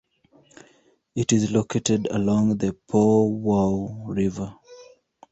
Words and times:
It 1.13 1.31
is 1.31 1.51
located 1.51 2.07
along 2.09 2.57
the 2.57 2.73
Powwow 2.89 4.07
River. 4.07 4.55